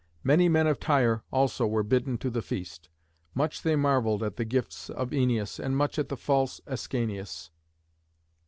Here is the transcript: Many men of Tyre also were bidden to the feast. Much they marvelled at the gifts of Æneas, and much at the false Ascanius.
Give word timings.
Many 0.23 0.49
men 0.49 0.65
of 0.65 0.79
Tyre 0.79 1.21
also 1.29 1.67
were 1.67 1.83
bidden 1.83 2.17
to 2.17 2.31
the 2.31 2.41
feast. 2.41 2.89
Much 3.35 3.61
they 3.61 3.75
marvelled 3.75 4.23
at 4.23 4.35
the 4.35 4.45
gifts 4.45 4.89
of 4.89 5.11
Æneas, 5.11 5.59
and 5.59 5.77
much 5.77 5.99
at 5.99 6.09
the 6.09 6.17
false 6.17 6.59
Ascanius. 6.65 7.51